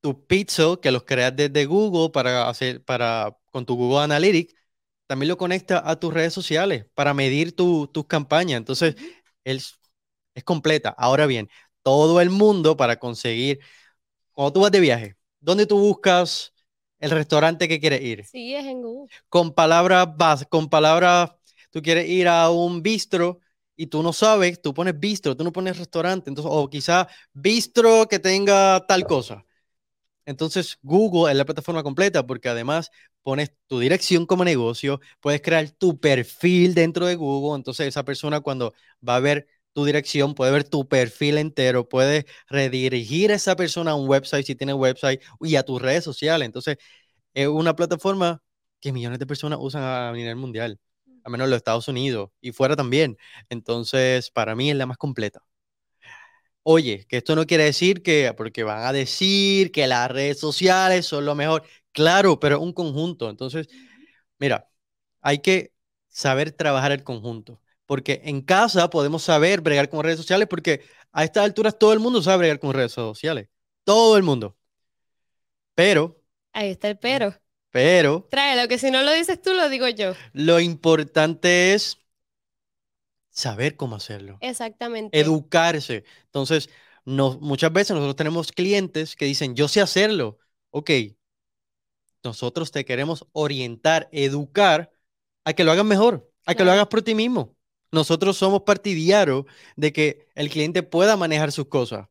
tu 0.00 0.26
Pixel, 0.26 0.78
que 0.80 0.90
los 0.90 1.04
creas 1.04 1.34
desde 1.36 1.66
Google 1.66 2.10
para 2.10 2.48
hacer, 2.48 2.82
para, 2.84 3.36
con 3.50 3.66
tu 3.66 3.76
Google 3.76 4.04
Analytics, 4.04 4.54
también 5.06 5.28
lo 5.28 5.36
conecta 5.36 5.82
a 5.88 5.96
tus 5.98 6.14
redes 6.14 6.32
sociales 6.32 6.86
para 6.94 7.14
medir 7.14 7.54
tus 7.54 7.88
campañas. 8.08 8.58
Entonces, 8.58 8.96
es, 9.44 9.78
es 10.34 10.44
completa. 10.44 10.90
Ahora 10.96 11.26
bien, 11.26 11.48
todo 11.82 12.20
el 12.20 12.30
mundo 12.30 12.76
para 12.76 12.98
conseguir, 12.98 13.60
cuando 14.32 14.52
tú 14.54 14.60
vas 14.60 14.72
de 14.72 14.80
viaje, 14.80 15.16
¿dónde 15.40 15.66
tú 15.66 15.78
buscas 15.78 16.54
el 17.00 17.10
restaurante 17.10 17.68
que 17.68 17.80
quieres 17.80 18.02
ir? 18.02 18.26
Sí, 18.26 18.54
es 18.54 18.64
en 18.66 18.82
Google. 18.82 19.10
Con 19.28 19.52
palabras, 19.54 20.08
con 20.48 20.68
palabras, 20.68 21.30
tú 21.70 21.82
quieres 21.82 22.08
ir 22.08 22.28
a 22.28 22.50
un 22.50 22.82
bistro 22.82 23.40
y 23.76 23.86
tú 23.86 24.02
no 24.02 24.12
sabes, 24.12 24.60
tú 24.60 24.74
pones 24.74 24.98
bistro, 24.98 25.36
tú 25.36 25.44
no 25.44 25.52
pones 25.52 25.78
restaurante, 25.78 26.30
entonces, 26.30 26.52
o 26.54 26.68
quizá 26.68 27.08
bistro 27.32 28.06
que 28.08 28.18
tenga 28.18 28.84
tal 28.86 29.06
cosa. 29.06 29.44
Entonces, 30.30 30.78
Google 30.82 31.30
es 31.30 31.36
la 31.36 31.44
plataforma 31.44 31.82
completa 31.82 32.26
porque 32.26 32.48
además 32.48 32.90
pones 33.22 33.52
tu 33.66 33.80
dirección 33.80 34.26
como 34.26 34.44
negocio, 34.44 35.00
puedes 35.20 35.42
crear 35.42 35.70
tu 35.70 35.98
perfil 36.00 36.74
dentro 36.74 37.06
de 37.06 37.16
Google, 37.16 37.56
entonces 37.56 37.88
esa 37.88 38.04
persona 38.04 38.40
cuando 38.40 38.72
va 39.06 39.16
a 39.16 39.20
ver 39.20 39.46
tu 39.72 39.84
dirección, 39.84 40.34
puede 40.34 40.52
ver 40.52 40.64
tu 40.64 40.88
perfil 40.88 41.38
entero, 41.38 41.88
puede 41.88 42.26
redirigir 42.48 43.32
a 43.32 43.34
esa 43.36 43.56
persona 43.56 43.92
a 43.92 43.94
un 43.94 44.08
website 44.08 44.46
si 44.46 44.54
tiene 44.56 44.72
website 44.74 45.22
y 45.40 45.56
a 45.56 45.62
tus 45.64 45.80
redes 45.82 46.04
sociales. 46.04 46.46
Entonces, 46.46 46.76
es 47.34 47.48
una 47.48 47.76
plataforma 47.76 48.42
que 48.80 48.92
millones 48.92 49.18
de 49.18 49.26
personas 49.26 49.58
usan 49.62 49.82
a 49.84 50.12
nivel 50.12 50.36
mundial 50.36 50.78
a 51.24 51.30
menos 51.30 51.46
en 51.46 51.50
los 51.50 51.58
Estados 51.58 51.88
Unidos 51.88 52.30
y 52.40 52.52
fuera 52.52 52.76
también. 52.76 53.16
Entonces, 53.50 54.30
para 54.30 54.54
mí 54.56 54.70
es 54.70 54.76
la 54.76 54.86
más 54.86 54.96
completa. 54.98 55.42
Oye, 56.62 57.06
que 57.08 57.18
esto 57.18 57.34
no 57.34 57.46
quiere 57.46 57.64
decir 57.64 58.02
que, 58.02 58.32
porque 58.36 58.62
van 58.64 58.84
a 58.84 58.92
decir 58.92 59.72
que 59.72 59.86
las 59.86 60.10
redes 60.10 60.38
sociales 60.38 61.06
son 61.06 61.24
lo 61.24 61.34
mejor. 61.34 61.64
Claro, 61.92 62.38
pero 62.38 62.56
es 62.56 62.62
un 62.62 62.72
conjunto. 62.72 63.30
Entonces, 63.30 63.68
mira, 64.38 64.68
hay 65.20 65.38
que 65.40 65.72
saber 66.08 66.52
trabajar 66.52 66.92
el 66.92 67.04
conjunto. 67.04 67.60
Porque 67.86 68.20
en 68.24 68.42
casa 68.42 68.90
podemos 68.90 69.22
saber 69.22 69.62
bregar 69.62 69.88
con 69.88 70.04
redes 70.04 70.18
sociales, 70.18 70.46
porque 70.48 70.82
a 71.12 71.24
estas 71.24 71.44
alturas 71.44 71.78
todo 71.78 71.92
el 71.92 71.98
mundo 71.98 72.22
sabe 72.22 72.38
bregar 72.38 72.60
con 72.60 72.72
redes 72.72 72.92
sociales. 72.92 73.48
Todo 73.84 74.16
el 74.16 74.22
mundo. 74.22 74.56
Pero. 75.74 76.22
Ahí 76.52 76.70
está 76.70 76.88
el 76.88 76.98
pero. 76.98 77.34
Pero. 77.70 78.28
Tráelo, 78.30 78.68
que 78.68 78.78
si 78.78 78.90
no 78.90 79.02
lo 79.02 79.12
dices 79.12 79.40
tú, 79.40 79.54
lo 79.54 79.68
digo 79.68 79.88
yo. 79.88 80.14
Lo 80.32 80.60
importante 80.60 81.74
es 81.74 81.99
saber 83.30 83.76
cómo 83.76 83.96
hacerlo. 83.96 84.38
Exactamente. 84.40 85.18
Educarse. 85.18 86.04
Entonces, 86.26 86.70
no, 87.04 87.38
muchas 87.40 87.72
veces 87.72 87.90
nosotros 87.92 88.16
tenemos 88.16 88.52
clientes 88.52 89.16
que 89.16 89.24
dicen, 89.24 89.54
yo 89.54 89.68
sé 89.68 89.80
hacerlo. 89.80 90.38
Ok. 90.70 90.90
Nosotros 92.22 92.70
te 92.70 92.84
queremos 92.84 93.26
orientar, 93.32 94.08
educar 94.12 94.92
a 95.44 95.52
que 95.54 95.64
lo 95.64 95.72
hagas 95.72 95.84
mejor, 95.84 96.30
a 96.44 96.54
que 96.54 96.64
lo 96.64 96.72
hagas 96.72 96.88
por 96.88 97.02
ti 97.02 97.14
mismo. 97.14 97.56
Nosotros 97.92 98.36
somos 98.36 98.62
partidarios 98.62 99.46
de 99.76 99.92
que 99.92 100.28
el 100.34 100.50
cliente 100.50 100.82
pueda 100.82 101.16
manejar 101.16 101.50
sus 101.50 101.66
cosas. 101.66 102.08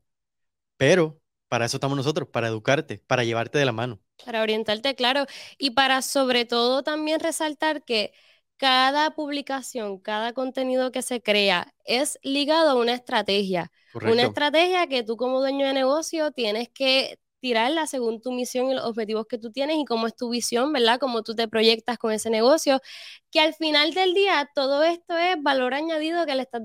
Pero 0.76 1.20
para 1.48 1.66
eso 1.66 1.76
estamos 1.76 1.96
nosotros, 1.96 2.28
para 2.28 2.48
educarte, 2.48 2.98
para 3.06 3.24
llevarte 3.24 3.58
de 3.58 3.64
la 3.64 3.72
mano. 3.72 4.00
Para 4.24 4.42
orientarte, 4.42 4.94
claro. 4.94 5.26
Y 5.58 5.70
para 5.70 6.02
sobre 6.02 6.44
todo 6.44 6.82
también 6.82 7.20
resaltar 7.20 7.84
que 7.84 8.12
cada 8.60 9.12
publicación, 9.12 9.98
cada 9.98 10.34
contenido 10.34 10.92
que 10.92 11.00
se 11.00 11.22
crea 11.22 11.74
es 11.86 12.18
ligado 12.22 12.68
a 12.70 12.74
una 12.74 12.92
estrategia. 12.92 13.72
Una 14.04 14.24
estrategia 14.24 14.86
que 14.86 15.02
tú 15.02 15.16
como 15.16 15.40
dueño 15.40 15.66
de 15.66 15.72
negocio 15.72 16.30
tienes 16.30 16.68
que 16.68 17.18
tirarla 17.40 17.86
según 17.86 18.20
tu 18.20 18.32
misión 18.32 18.70
y 18.70 18.74
los 18.74 18.84
objetivos 18.84 19.26
que 19.26 19.38
tú 19.38 19.50
tienes 19.50 19.76
y 19.78 19.84
cómo 19.84 20.06
es 20.06 20.14
tu 20.16 20.30
visión, 20.30 20.72
¿verdad? 20.72 20.98
Cómo 21.00 21.22
tú 21.22 21.34
te 21.34 21.48
proyectas 21.48 21.98
con 21.98 22.12
ese 22.12 22.30
negocio, 22.30 22.80
que 23.30 23.40
al 23.40 23.54
final 23.54 23.94
del 23.94 24.14
día 24.14 24.48
todo 24.54 24.82
esto 24.82 25.16
es 25.16 25.36
valor 25.42 25.74
añadido 25.74 26.26
que 26.26 26.34
le 26.34 26.42
estás 26.42 26.62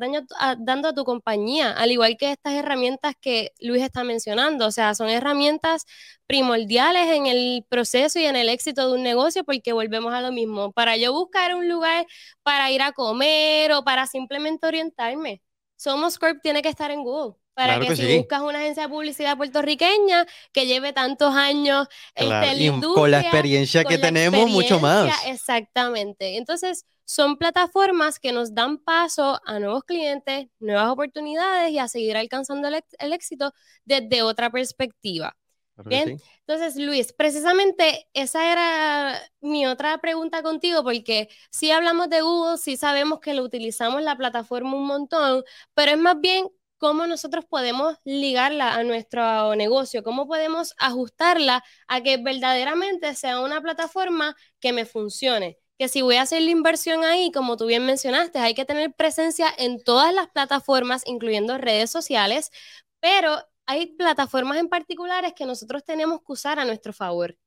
dando 0.60 0.90
a 0.90 0.94
tu 0.94 1.04
compañía, 1.06 1.72
al 1.72 1.92
igual 1.92 2.18
que 2.18 2.32
estas 2.32 2.54
herramientas 2.54 3.16
que 3.20 3.52
Luis 3.60 3.82
está 3.84 4.04
mencionando, 4.04 4.68
o 4.68 4.72
sea, 4.72 4.94
son 4.96 5.10
herramientas 5.10 5.86
primordiales 6.28 7.08
en 7.12 7.28
el 7.28 7.66
proceso 7.70 8.20
y 8.20 8.26
en 8.26 8.36
el 8.36 8.50
éxito 8.50 8.88
de 8.88 8.96
un 8.96 9.04
negocio 9.04 9.44
porque 9.44 9.74
volvemos 9.74 10.14
a 10.14 10.22
lo 10.22 10.32
mismo, 10.32 10.72
para 10.72 10.98
yo 10.98 11.14
buscar 11.14 11.56
un 11.56 11.70
lugar 11.70 12.06
para 12.44 12.72
ir 12.72 12.82
a 12.82 12.92
comer 12.94 13.72
o 13.74 13.84
para 13.84 14.08
simplemente 14.08 14.68
orientarme, 14.68 15.42
Somos 15.78 16.18
Corp 16.20 16.42
tiene 16.42 16.62
que 16.62 16.70
estar 16.70 16.92
en 16.92 17.04
Google 17.04 17.36
Para 17.56 17.76
Claro 17.76 17.82
que, 17.82 17.88
que 17.88 17.96
si 17.96 18.08
sí. 18.12 18.18
buscas 18.18 18.42
una 18.42 18.60
agencia 18.60 18.84
de 18.84 18.90
publicidad 18.90 19.38
puertorriqueña 19.38 20.26
que 20.52 20.68
lleve 20.68 20.92
tantos 20.92 21.34
años 21.34 21.88
Claro, 22.14 22.46
este, 22.46 22.66
en 22.66 22.72
la 22.72 22.78
y 22.78 22.94
con 22.94 23.12
la 23.12 23.22
experiencia 23.22 23.84
con 23.84 23.92
que 23.92 23.98
la 23.98 24.08
tenemos, 24.08 24.50
mucho 24.50 24.80
más. 24.80 25.26
Exactamente. 25.26 26.38
Entonces, 26.38 26.86
son 27.06 27.38
plataformas 27.38 28.20
que 28.20 28.32
nos 28.32 28.54
dan 28.54 28.78
paso 28.78 29.40
a 29.46 29.60
nuevos 29.60 29.84
clientes, 29.84 30.48
nuevas 30.60 30.90
oportunidades 30.90 31.72
y 31.72 31.80
a 31.80 31.88
seguir 31.88 32.18
alcanzando 32.18 32.68
el, 32.68 33.14
éxito 33.14 33.54
desde 33.86 34.22
otra 34.24 34.50
perspectiva. 34.50 35.38
Bien. 35.86 36.18
sí. 36.18 36.26
Entonces, 36.48 36.76
Luis, 36.78 37.14
precisamente 37.14 38.08
esa 38.14 38.52
era 38.52 39.22
mi 39.42 39.66
otra 39.66 39.98
pregunta 40.00 40.42
contigo, 40.42 40.84
porque 40.84 41.30
si 41.52 41.72
hablamos 41.72 42.10
de 42.10 42.22
Google, 42.22 42.58
sí 42.58 42.78
sabemos 42.78 43.20
que 43.20 43.34
lo 43.34 43.44
utilizamos 43.44 44.02
la 44.02 44.16
plataforma 44.16 44.76
un 44.76 44.88
montón, 44.88 45.44
pero 45.74 45.92
es 45.92 45.98
más 45.98 46.20
bien 46.20 46.48
cómo 46.78 47.08
nosotros 47.08 47.46
podemos 47.46 47.98
ligarla 48.04 48.76
a 48.76 48.84
nuestro 48.84 49.56
negocio, 49.56 50.04
cómo 50.04 50.28
podemos 50.28 50.74
ajustarla 50.78 51.64
a 51.88 52.02
que 52.02 52.18
verdaderamente 52.18 53.14
sea 53.16 53.42
una 53.42 53.62
plataforma 53.62 54.36
que 54.60 54.74
me 54.74 54.86
funcione. 54.86 55.58
Que 55.78 55.88
si 55.90 56.02
voy 56.02 56.16
a 56.16 56.22
hacer 56.22 56.42
la 56.42 56.52
inversión 56.52 57.04
ahí, 57.04 57.32
como 57.32 57.58
tú 57.58 57.66
bien 57.66 57.86
mencionaste, 57.86 58.40
hay 58.40 58.54
que 58.54 58.66
tener 58.66 58.94
presencia 58.94 59.48
en 59.58 59.84
todas 59.84 60.14
las 60.14 60.30
plataformas, 60.30 61.04
incluyendo 61.06 61.58
redes 61.58 61.90
sociales, 61.90 62.52
pero 63.00 63.38
hay 63.66 63.88
plataformas 63.88 64.58
en 64.58 64.70
particulares 64.70 65.34
que 65.36 65.46
nosotros 65.46 65.84
tenemos 65.84 66.20
que 66.20 66.32
usar 66.32 66.60
a 66.60 66.66
nuestro 66.66 66.94
favor. 66.94 67.38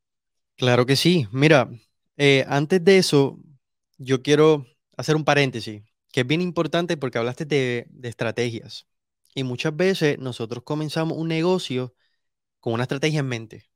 Claro 0.57 0.85
que 0.87 0.97
sí. 0.97 1.27
Mira, 1.31 1.71
eh, 2.17 2.45
antes 2.49 2.85
de 2.85 2.99
eso, 2.99 3.39
yo 3.97 4.23
quiero 4.23 4.67
hacer 4.97 5.17
un 5.17 5.25
paréntesis, 5.25 5.83
que 6.13 6.21
es 6.21 6.27
bien 6.27 6.41
importante 6.41 6.97
porque 6.97 7.19
hablaste 7.19 7.45
de, 7.45 7.87
de 7.91 8.09
estrategias. 8.09 8.87
Y 9.39 9.45
muchas 9.45 9.77
veces 9.77 10.19
nosotros 10.19 10.65
comenzamos 10.65 11.17
un 11.17 11.29
negocio 11.29 11.95
con 12.61 12.75
una 12.75 12.85
estrategia 12.85 13.21
en 13.21 13.29
mente 13.29 13.71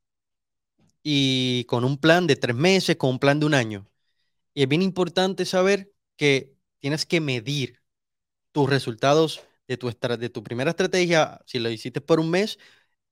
y 1.02 1.64
con 1.64 1.84
un 1.84 1.98
plan 1.98 2.26
de 2.26 2.36
tres 2.36 2.56
meses, 2.56 2.96
con 2.96 3.10
un 3.10 3.18
plan 3.20 3.38
de 3.40 3.46
un 3.46 3.54
año. 3.54 3.88
Y 4.54 4.62
es 4.64 4.68
bien 4.68 4.82
importante 4.82 5.46
saber 5.46 5.92
que 6.16 6.54
tienes 6.80 7.06
que 7.06 7.20
medir 7.20 7.80
tus 8.52 8.70
resultados 8.70 9.42
de 9.68 9.76
tu, 9.78 9.90
de 9.90 10.30
tu 10.30 10.42
primera 10.42 10.70
estrategia, 10.70 11.40
si 11.46 11.58
lo 11.60 11.70
hiciste 11.70 12.00
por 12.00 12.20
un 12.20 12.30
mes, 12.30 12.58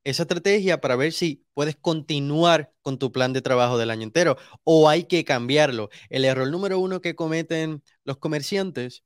esa 0.04 0.24
estrategia 0.24 0.80
para 0.80 0.96
ver 0.96 1.12
si 1.12 1.46
puedes 1.54 1.76
continuar 1.76 2.72
con 2.82 2.98
tu 2.98 3.12
plan 3.12 3.32
de 3.32 3.42
trabajo 3.42 3.78
del 3.78 3.90
año 3.90 4.04
entero 4.04 4.36
o 4.64 4.88
hay 4.88 5.04
que 5.04 5.24
cambiarlo. 5.24 5.90
El 6.10 6.24
error 6.24 6.50
número 6.50 6.78
uno 6.80 7.00
que 7.02 7.14
cometen 7.16 7.82
los 8.04 8.18
comerciantes, 8.18 9.04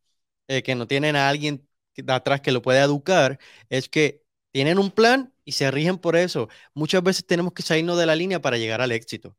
eh, 0.48 0.62
que 0.62 0.74
no 0.76 0.86
tienen 0.88 1.16
a 1.16 1.28
alguien 1.28 1.68
de 2.02 2.12
atrás 2.12 2.40
que 2.40 2.52
lo 2.52 2.62
pueda 2.62 2.82
educar, 2.82 3.38
es 3.68 3.88
que 3.88 4.22
tienen 4.52 4.78
un 4.78 4.90
plan 4.90 5.32
y 5.44 5.52
se 5.52 5.70
rigen 5.70 5.98
por 5.98 6.16
eso. 6.16 6.48
Muchas 6.74 7.02
veces 7.02 7.26
tenemos 7.26 7.52
que 7.52 7.62
salirnos 7.62 7.98
de 7.98 8.06
la 8.06 8.16
línea 8.16 8.40
para 8.40 8.58
llegar 8.58 8.80
al 8.80 8.92
éxito. 8.92 9.36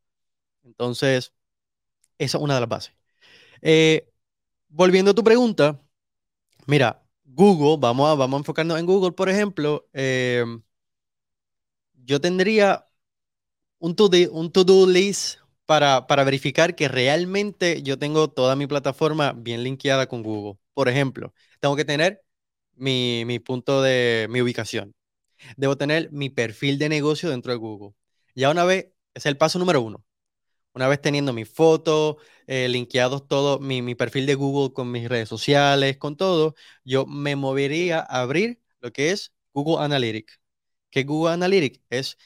Entonces, 0.64 1.34
esa 2.18 2.38
es 2.38 2.44
una 2.44 2.56
de 2.56 2.60
las 2.62 2.70
bases. 2.70 2.94
Eh, 3.62 4.10
volviendo 4.70 5.12
a 5.12 5.16
tu 5.16 5.24
pregunta, 5.24 5.82
mira, 6.68 7.04
Google, 7.26 7.78
vamos 7.80 8.10
a, 8.12 8.16
vamos 8.16 8.38
a 8.38 8.42
enfocarnos 8.42 8.80
en 8.80 8.86
Google, 8.88 9.14
por 9.14 9.30
ejemplo. 9.30 9.88
eh, 9.94 10.46
yo 12.06 12.20
tendría 12.22 12.88
un 13.80 13.96
to-do 13.96 14.32
un 14.34 14.52
to-do 14.54 14.88
list 14.88 15.40
para, 15.68 16.08
para 16.08 16.26
verificar 16.26 16.76
que 16.76 16.90
realmente 16.90 17.84
yo 17.84 18.00
tengo 18.00 18.30
toda 18.32 18.58
mi 18.58 18.68
plataforma 18.68 19.34
bien 19.34 19.64
linkeada 19.64 20.08
con 20.10 20.24
Google. 20.24 20.60
Por 20.76 20.90
ejemplo, 20.90 21.34
tengo 21.62 21.78
que 21.78 21.86
tener 21.86 22.25
mi, 22.76 23.24
mi 23.26 23.40
punto 23.40 23.82
de 23.82 24.28
mi 24.30 24.42
ubicación. 24.42 24.96
Debo 25.58 25.78
tener 25.78 26.12
mi 26.12 26.30
perfil 26.30 26.78
de 26.80 26.90
negocio 26.90 27.30
dentro 27.30 27.52
de 27.52 27.58
Google. 27.58 27.96
Ya 28.36 28.50
una 28.52 28.66
vez, 28.66 28.88
es 29.14 29.26
el 29.26 29.38
paso 29.38 29.60
número 29.60 29.82
uno. 29.82 30.04
Una 30.74 30.88
vez 30.90 31.02
teniendo 31.02 31.34
mis 31.34 31.50
fotos, 31.50 32.18
eh, 32.48 32.68
linkeados 32.70 33.28
todo, 33.28 33.60
mi, 33.60 33.82
mi 33.82 33.96
perfil 33.96 34.26
de 34.26 34.36
Google 34.36 34.74
con 34.74 34.92
mis 34.92 35.08
redes 35.10 35.30
sociales, 35.30 35.98
con 35.98 36.18
todo, 36.18 36.56
yo 36.84 37.06
me 37.06 37.36
movería 37.38 38.00
a 38.02 38.22
abrir 38.22 38.62
lo 38.82 38.92
que 38.92 39.12
es 39.12 39.34
Google 39.54 39.84
Analytics. 39.84 40.40
¿Qué 40.90 41.02
es 41.02 41.06
Google 41.06 41.34
Analytics? 41.34 41.82
Es 41.90 42.18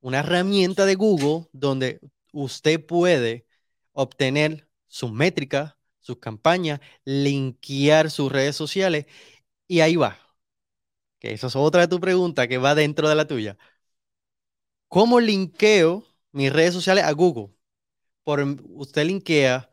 una 0.00 0.20
herramienta 0.20 0.86
de 0.86 0.94
Google 0.94 1.48
donde 1.52 2.00
usted 2.32 2.84
puede 2.84 3.46
obtener 3.92 4.68
sus 4.86 5.12
métricas, 5.12 5.74
sus 6.00 6.18
campañas, 6.18 6.80
linkear 7.04 8.10
sus 8.10 8.32
redes 8.32 8.56
sociales 8.56 9.06
y 9.70 9.80
ahí 9.82 9.96
va. 9.96 10.18
Que 11.20 11.32
esa 11.32 11.46
es 11.48 11.56
otra 11.56 11.82
de 11.82 11.88
tu 11.88 12.00
pregunta 12.00 12.48
que 12.48 12.58
va 12.58 12.74
dentro 12.74 13.08
de 13.08 13.14
la 13.14 13.26
tuya. 13.26 13.56
¿Cómo 14.88 15.20
linkeo 15.20 16.04
mis 16.32 16.52
redes 16.52 16.74
sociales 16.74 17.04
a 17.04 17.12
Google? 17.12 17.54
Por, 18.24 18.40
usted 18.70 19.06
linkea 19.06 19.70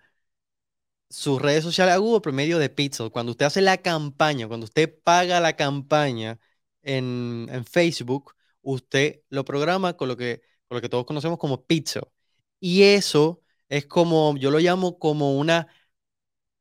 sus 1.09 1.41
redes 1.41 1.63
sociales 1.63 1.93
a 1.95 1.97
Google 1.97 2.21
por 2.21 2.33
medio 2.33 2.59
de 2.59 2.69
Pixel. 2.69 3.11
Cuando 3.11 3.31
usted 3.31 3.45
hace 3.45 3.61
la 3.61 3.77
campaña, 3.77 4.47
cuando 4.47 4.65
usted 4.65 4.93
paga 5.03 5.39
la 5.39 5.55
campaña 5.55 6.39
en, 6.81 7.47
en 7.51 7.65
Facebook, 7.65 8.35
usted 8.61 9.21
lo 9.29 9.45
programa 9.45 9.95
con 9.97 10.07
lo 10.09 10.17
que, 10.17 10.41
con 10.67 10.77
lo 10.77 10.81
que 10.81 10.89
todos 10.89 11.05
conocemos 11.05 11.37
como 11.39 11.65
Pixel. 11.65 12.03
Y 12.59 12.83
eso 12.83 13.41
es 13.69 13.85
como, 13.87 14.37
yo 14.37 14.51
lo 14.51 14.59
llamo 14.59 14.99
como 14.99 15.37
una 15.37 15.67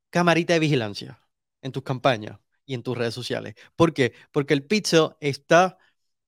camarita 0.09 0.53
de 0.53 0.59
vigilancia 0.59 1.19
en 1.61 1.71
tus 1.71 1.83
campañas 1.83 2.39
y 2.67 2.75
en 2.75 2.83
tus 2.83 2.97
redes 2.97 3.15
sociales. 3.15 3.55
¿Por 3.75 3.93
qué? 3.95 4.13
Porque 4.31 4.53
el 4.53 4.63
Pixel 4.63 5.09
está 5.21 5.79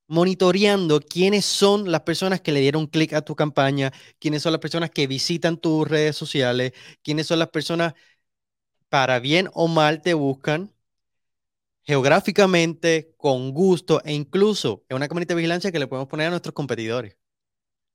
monitoreando 0.08 1.02
quiénes 1.02 1.46
son 1.46 1.92
las 1.92 2.02
personas 2.02 2.42
que 2.42 2.52
le 2.54 2.62
dieron 2.62 2.88
clic 2.88 3.14
a 3.14 3.22
tu 3.24 3.36
campaña, 3.36 3.94
quiénes 4.20 4.44
son 4.44 4.54
las 4.54 4.62
personas 4.62 4.92
que 4.92 5.08
visitan 5.08 5.58
tus 5.58 5.88
redes 5.88 6.16
sociales, 6.18 6.74
quiénes 7.04 7.28
son 7.28 7.40
las 7.40 7.50
personas 7.50 7.94
para 8.90 9.20
bien 9.20 9.50
o 9.54 9.68
mal 9.68 10.02
te 10.02 10.14
buscan 10.14 10.74
geográficamente, 11.84 13.14
con 13.18 13.52
gusto 13.52 14.02
e 14.06 14.14
incluso 14.14 14.84
es 14.88 14.96
una 14.96 15.08
camarita 15.10 15.34
de 15.34 15.38
vigilancia 15.38 15.72
que 15.74 15.80
le 15.80 15.88
podemos 15.88 16.08
poner 16.10 16.28
a 16.28 16.30
nuestros 16.32 16.54
competidores. 16.54 17.18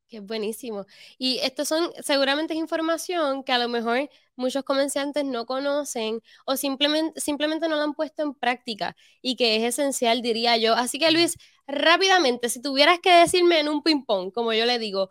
Que 0.09 0.19
es 0.19 0.23
buenísimo. 0.23 0.87
Y 1.19 1.39
esto 1.39 1.65
son, 1.65 1.91
seguramente 2.03 2.53
es 2.53 2.61
información 2.61 3.43
que 3.43 3.53
a 3.53 3.59
lo 3.59 3.69
mejor 3.69 4.11
muchos 4.37 4.63
comerciantes 4.63 5.25
no 5.25 5.47
conocen 5.47 6.21
o 6.45 6.57
simplemente, 6.57 7.19
simplemente 7.21 7.69
no 7.69 7.77
la 7.77 7.85
han 7.85 7.95
puesto 7.95 8.23
en 8.23 8.35
práctica 8.35 8.97
y 9.23 9.37
que 9.37 9.57
es 9.57 9.63
esencial, 9.65 10.21
diría 10.21 10.57
yo. 10.59 10.75
Así 10.75 10.99
que 10.99 11.11
Luis, 11.11 11.37
rápidamente, 11.67 12.49
si 12.51 12.61
tuvieras 12.61 12.99
que 13.01 13.13
decirme 13.13 13.61
en 13.61 13.69
un 13.69 13.83
ping-pong, 13.83 14.31
como 14.33 14.53
yo 14.53 14.67
le 14.67 14.79
digo, 14.79 15.11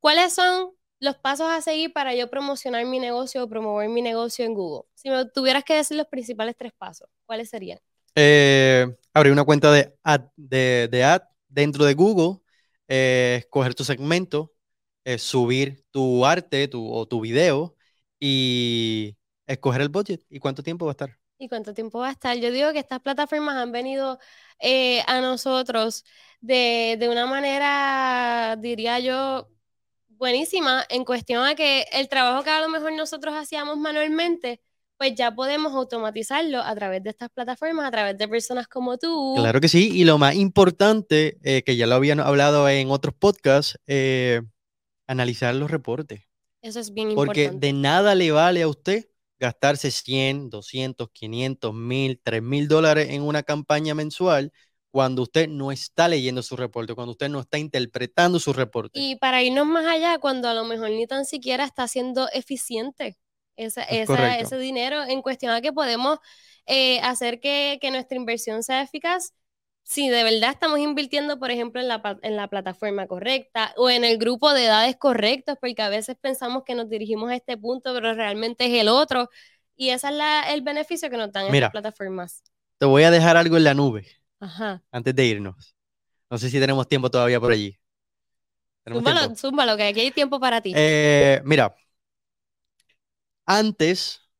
¿cuáles 0.00 0.34
son 0.34 0.72
los 1.00 1.16
pasos 1.16 1.48
a 1.50 1.62
seguir 1.62 1.92
para 1.92 2.14
yo 2.14 2.28
promocionar 2.28 2.84
mi 2.84 2.98
negocio 3.00 3.44
o 3.44 3.48
promover 3.48 3.88
mi 3.88 4.02
negocio 4.02 4.44
en 4.44 4.54
Google? 4.54 4.88
Si 4.94 5.10
me 5.10 5.24
tuvieras 5.26 5.64
que 5.64 5.74
decir 5.74 5.96
los 5.96 6.06
principales 6.06 6.54
tres 6.56 6.72
pasos, 6.76 7.08
¿cuáles 7.26 7.48
serían? 7.50 7.78
Eh, 8.14 8.86
abrir 9.14 9.32
una 9.32 9.44
cuenta 9.44 9.72
de 9.72 9.94
ad, 10.02 10.22
de, 10.36 10.88
de 10.90 11.04
ad 11.04 11.22
dentro 11.48 11.84
de 11.84 11.94
Google, 11.94 12.40
eh, 12.88 13.36
escoger 13.40 13.74
tu 13.74 13.84
segmento, 13.84 14.54
eh, 15.04 15.18
subir 15.18 15.84
tu 15.90 16.26
arte 16.26 16.68
tu, 16.68 16.90
o 16.92 17.06
tu 17.06 17.20
video 17.20 17.76
y 18.20 19.16
escoger 19.46 19.82
el 19.82 19.88
budget 19.90 20.22
y 20.30 20.38
cuánto 20.40 20.62
tiempo 20.62 20.86
va 20.86 20.92
a 20.92 20.94
estar. 20.94 21.18
¿Y 21.38 21.48
cuánto 21.48 21.72
tiempo 21.74 22.00
va 22.00 22.08
a 22.08 22.12
estar? 22.12 22.36
Yo 22.38 22.50
digo 22.50 22.72
que 22.72 22.80
estas 22.80 23.00
plataformas 23.00 23.56
han 23.56 23.70
venido 23.72 24.18
eh, 24.60 25.02
a 25.06 25.20
nosotros 25.20 26.04
de, 26.40 26.96
de 26.98 27.08
una 27.08 27.26
manera, 27.26 28.56
diría 28.58 28.98
yo, 28.98 29.48
buenísima 30.08 30.84
en 30.90 31.04
cuestión 31.04 31.44
a 31.46 31.54
que 31.54 31.86
el 31.92 32.08
trabajo 32.08 32.42
que 32.44 32.50
a 32.50 32.60
lo 32.60 32.68
mejor 32.68 32.92
nosotros 32.94 33.34
hacíamos 33.36 33.78
manualmente, 33.78 34.62
pues 34.98 35.14
ya 35.14 35.30
podemos 35.32 35.72
automatizarlo 35.72 36.60
a 36.60 36.74
través 36.74 37.02
de 37.04 37.10
estas 37.10 37.30
plataformas, 37.30 37.86
a 37.86 37.90
través 37.90 38.18
de 38.18 38.26
personas 38.26 38.66
como 38.66 38.98
tú. 38.98 39.34
Claro 39.36 39.60
que 39.60 39.68
sí, 39.68 39.90
y 39.92 40.04
lo 40.04 40.18
más 40.18 40.34
importante, 40.34 41.38
eh, 41.44 41.62
que 41.62 41.76
ya 41.76 41.86
lo 41.86 41.94
habían 41.94 42.18
hablado 42.18 42.68
en 42.68 42.90
otros 42.90 43.14
podcasts, 43.14 43.78
eh, 43.86 44.42
analizar 45.06 45.54
los 45.54 45.70
reportes. 45.70 46.22
Eso 46.60 46.80
es 46.80 46.92
bien 46.92 47.14
Porque 47.14 47.44
importante. 47.44 47.66
de 47.68 47.72
nada 47.72 48.14
le 48.16 48.32
vale 48.32 48.62
a 48.62 48.68
usted 48.68 49.06
gastarse 49.38 49.92
100, 49.92 50.50
200, 50.50 51.08
500, 51.12 51.72
1000, 51.72 52.20
3000 52.20 52.66
dólares 52.66 53.10
en 53.10 53.22
una 53.22 53.44
campaña 53.44 53.94
mensual 53.94 54.52
cuando 54.90 55.22
usted 55.22 55.48
no 55.48 55.70
está 55.70 56.08
leyendo 56.08 56.42
su 56.42 56.56
reporte, 56.56 56.94
cuando 56.94 57.12
usted 57.12 57.28
no 57.28 57.38
está 57.40 57.58
interpretando 57.58 58.40
su 58.40 58.52
reporte. 58.52 58.98
Y 58.98 59.14
para 59.14 59.44
irnos 59.44 59.66
más 59.66 59.86
allá, 59.86 60.18
cuando 60.18 60.48
a 60.48 60.54
lo 60.54 60.64
mejor 60.64 60.90
ni 60.90 61.06
tan 61.06 61.24
siquiera 61.24 61.64
está 61.64 61.86
siendo 61.86 62.28
eficiente 62.32 63.16
esa, 63.58 63.82
Es 63.82 64.08
esa- 64.08 64.38
ese 64.38 64.58
dinero 64.58 65.04
en 65.04 65.20
cuestión 65.22 65.52
a 65.52 65.60
que 65.60 65.72
podemos 65.72 66.18
eh, 66.66 67.00
hacer 67.00 67.40
que, 67.40 67.78
que 67.80 67.90
nuestra 67.90 68.16
inversión 68.16 68.62
sea 68.62 68.82
eficaz. 68.82 69.34
Si 69.82 70.08
de 70.10 70.22
verdad 70.22 70.50
estamos 70.50 70.78
invirtiendo, 70.80 71.38
por 71.38 71.50
ejemplo, 71.50 71.80
en 71.80 71.88
la, 71.88 72.18
en 72.22 72.36
la 72.36 72.48
plataforma 72.48 73.06
correcta 73.06 73.72
o 73.76 73.88
en 73.88 74.04
el 74.04 74.18
grupo 74.18 74.52
de 74.52 74.66
edades 74.66 74.96
correctos, 74.96 75.56
porque 75.60 75.80
a 75.80 75.88
veces 75.88 76.16
pensamos 76.20 76.62
que 76.64 76.74
nos 76.74 76.90
dirigimos 76.90 77.30
a 77.30 77.36
este 77.36 77.56
punto, 77.56 77.94
pero 77.94 78.12
realmente 78.14 78.66
es 78.66 78.80
el 78.80 78.88
otro. 78.88 79.30
Y 79.76 79.90
ese 79.90 80.08
es 80.08 80.14
la- 80.14 80.52
el 80.52 80.60
beneficio 80.62 81.08
que 81.08 81.16
nos 81.16 81.32
dan 81.32 81.50
Mira. 81.50 81.68
estas 81.68 81.80
plataformas. 81.80 82.42
Te 82.78 82.84
voy 82.86 83.02
a 83.04 83.10
dejar 83.10 83.36
algo 83.36 83.56
en 83.56 83.64
la 83.64 83.74
nube. 83.74 84.06
Ajá. 84.40 84.82
antes 84.92 85.14
de 85.16 85.24
irnos. 85.24 85.74
No 86.30 86.38
sé 86.38 86.48
si 86.50 86.60
tenemos 86.60 86.86
tiempo 86.86 87.10
todavía 87.10 87.40
por 87.40 87.50
allí. 87.52 87.76
¿Tenemos 88.84 89.04
Zúmbalo, 89.04 89.36
zúmbalo, 89.36 89.76
que 89.76 89.82
aquí 89.88 90.00
hay 90.00 90.10
tiempo 90.10 90.38
para 90.40 90.60
ti. 90.60 90.72
Eh, 90.76 91.40
mira, 91.44 91.74
antes 93.48 94.30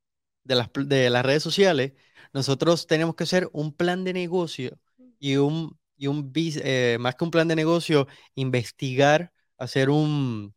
de 0.45 0.57
las, 0.57 0.71
de 0.75 1.11
las 1.11 1.25
redes 1.27 1.43
sociales, 1.43 1.95
nosotros 2.35 2.87
tenemos 2.87 3.17
que 3.17 3.25
hacer 3.25 3.49
un 3.53 3.75
plan 3.75 4.05
de 4.05 4.13
negocio 4.15 4.79
y 5.19 5.37
un, 5.37 5.79
y 5.97 6.09
un 6.09 6.33
eh, 6.37 6.99
más 7.01 7.17
que 7.17 7.25
un 7.25 7.31
plan 7.33 7.49
de 7.49 7.57
negocio, 7.57 8.09
investigar, 8.37 9.33
hacer 9.59 9.91
un, 9.91 10.55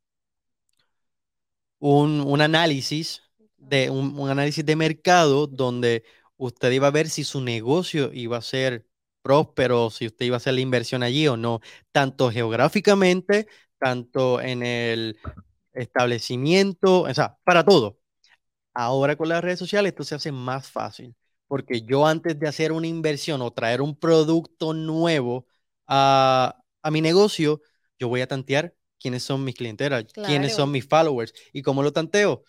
un, 1.79 2.21
un 2.21 2.41
análisis 2.41 3.21
de 3.57 3.89
un, 3.89 4.17
un 4.19 4.29
análisis 4.29 4.65
de 4.65 4.75
mercado 4.75 5.47
donde 5.47 6.03
usted 6.37 6.71
iba 6.71 6.87
a 6.87 6.91
ver 6.91 7.09
si 7.09 7.23
su 7.23 7.41
negocio 7.41 8.11
iba 8.13 8.37
a 8.37 8.41
ser 8.41 8.85
próspero, 9.21 9.89
si 9.91 10.07
usted 10.07 10.25
iba 10.25 10.35
a 10.35 10.37
hacer 10.37 10.53
la 10.55 10.61
inversión 10.61 11.03
allí 11.03 11.27
o 11.27 11.37
no, 11.37 11.59
tanto 11.91 12.31
geográficamente, 12.31 13.47
tanto 13.79 14.41
en 14.41 14.63
el 14.63 15.17
establecimiento, 15.73 17.03
o 17.03 17.13
sea, 17.13 17.37
para 17.45 17.63
todo. 17.65 18.00
Ahora 18.73 19.15
con 19.15 19.29
las 19.29 19.43
redes 19.43 19.59
sociales 19.59 19.91
esto 19.91 20.03
se 20.03 20.15
hace 20.15 20.31
más 20.31 20.69
fácil, 20.71 21.15
porque 21.47 21.81
yo 21.83 22.05
antes 22.07 22.39
de 22.39 22.47
hacer 22.47 22.71
una 22.71 22.87
inversión 22.87 23.41
o 23.41 23.51
traer 23.51 23.81
un 23.81 23.97
producto 23.97 24.73
nuevo 24.73 25.45
a, 25.87 26.55
a 26.81 26.91
mi 26.91 27.01
negocio, 27.01 27.61
yo 27.99 28.07
voy 28.07 28.21
a 28.21 28.27
tantear 28.27 28.73
quiénes 28.99 29.23
son 29.23 29.43
mis 29.43 29.55
clientelas, 29.55 30.05
quiénes 30.21 30.53
son 30.53 30.71
mis 30.71 30.87
followers. 30.87 31.33
¿Y 31.53 31.61
cómo 31.63 31.83
lo 31.83 31.91
tanteo? 31.93 32.43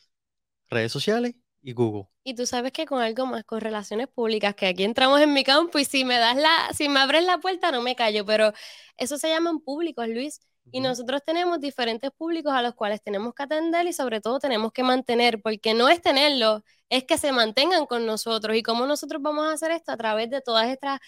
Redes 0.70 0.92
sociales 0.92 1.34
y 1.62 1.72
Google. 1.72 2.08
Y 2.24 2.34
tú 2.34 2.46
sabes 2.46 2.72
que 2.72 2.86
con 2.86 3.00
algo 3.02 3.26
más, 3.26 3.44
con 3.44 3.60
relaciones 3.60 4.06
públicas, 4.08 4.54
que 4.54 4.66
aquí 4.66 4.84
entramos 4.84 5.20
en 5.20 5.32
mi 5.32 5.42
campo 5.44 5.78
y 5.78 5.84
si 5.84 6.04
me 6.04 6.18
das 6.18 6.36
la, 6.36 6.70
si 6.72 6.88
me 6.88 7.00
abres 7.00 7.24
la 7.24 7.38
puerta 7.38 7.72
no 7.72 7.82
me 7.82 7.96
callo, 7.96 8.24
pero 8.24 8.52
eso 8.96 9.18
se 9.18 9.28
llaman 9.28 9.58
públicos, 9.60 10.06
Luis. 10.08 10.40
Y 10.70 10.80
nosotros 10.80 11.20
tenemos 11.24 11.60
diferentes 11.60 12.10
públicos 12.12 12.52
a 12.52 12.62
los 12.62 12.74
cuales 12.74 13.02
tenemos 13.02 13.34
que 13.34 13.42
atender 13.42 13.86
y 13.86 13.92
sobre 13.92 14.20
todo 14.20 14.38
tenemos 14.38 14.72
que 14.72 14.82
mantener, 14.82 15.40
porque 15.42 15.74
no 15.74 15.88
es 15.88 16.00
tenerlos, 16.00 16.62
es 16.88 17.04
que 17.04 17.18
se 17.18 17.32
mantengan 17.32 17.86
con 17.86 18.06
nosotros. 18.06 18.56
¿Y 18.56 18.62
cómo 18.62 18.86
nosotros 18.86 19.20
vamos 19.22 19.46
a 19.46 19.52
hacer 19.52 19.70
esto? 19.72 19.92
A 19.92 19.96
través 19.96 20.30
de 20.30 20.40
todas 20.40 20.68
estas 20.68 21.00